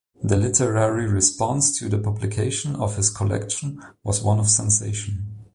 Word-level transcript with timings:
The 0.23 0.35
literary 0.35 1.05
response 1.05 1.77
to 1.77 1.87
the 1.87 1.99
publication 1.99 2.75
of 2.75 2.95
this 2.95 3.11
collection 3.11 3.79
was 4.03 4.23
one 4.23 4.39
of 4.39 4.49
sensation. 4.49 5.37